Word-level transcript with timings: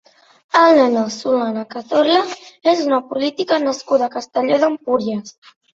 Helena 0.59 1.03
Solana 1.15 1.65
Cazorla 1.75 2.23
és 2.75 2.83
una 2.89 3.03
política 3.13 3.63
nascuda 3.69 4.11
a 4.11 4.15
Castelló 4.19 4.63
d'Empúries. 4.67 5.41